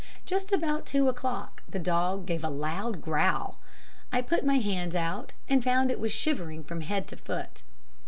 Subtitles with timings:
[0.25, 3.59] Just about two o'clock the dog gave a loud growl.
[4.11, 7.61] I put my hand out and found it was shivering from head to foot.